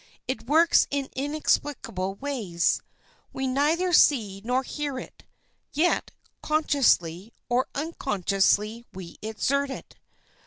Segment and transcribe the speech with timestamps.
[0.27, 2.81] It works in inexplicable ways.
[3.31, 5.25] We neither see nor hear it,
[5.73, 6.09] yet,
[6.41, 9.97] consciously or unconsciously, we exert it.